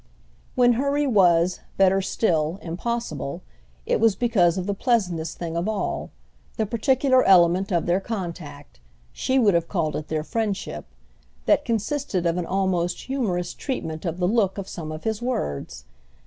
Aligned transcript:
When 0.55 0.73
hurry 0.73 1.05
was, 1.05 1.59
better 1.77 2.01
still, 2.01 2.57
impossible, 2.63 3.43
it 3.85 3.99
was 3.99 4.15
because 4.15 4.57
of 4.57 4.65
the 4.65 4.73
pleasantest 4.73 5.37
thing 5.37 5.55
of 5.55 5.69
all, 5.69 6.09
the 6.57 6.65
particular 6.65 7.23
element 7.23 7.71
of 7.71 7.85
their 7.85 7.99
contact—she 7.99 9.37
would 9.37 9.53
have 9.53 9.67
called 9.69 9.95
it 9.95 10.07
their 10.07 10.23
friendship—that 10.23 11.65
consisted 11.65 12.25
of 12.25 12.37
an 12.37 12.47
almost 12.47 13.01
humorous 13.01 13.53
treatment 13.53 14.03
of 14.03 14.17
the 14.17 14.27
look 14.27 14.57
of 14.57 14.67
some 14.67 14.91
of 14.91 15.03
his 15.03 15.21
words. 15.21 15.85